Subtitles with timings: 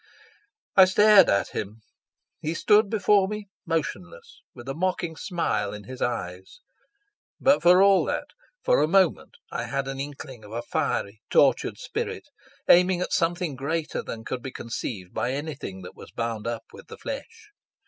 [0.75, 1.81] I stared at him.
[2.39, 6.59] He stood before me, motionless, with a mocking smile in his eyes;
[7.39, 8.29] but for all that,
[8.63, 12.29] for a moment I had an inkling of a fiery, tortured spirit,
[12.67, 16.87] aiming at something greater than could be conceived by anything that was bound up with
[16.87, 17.51] the flesh.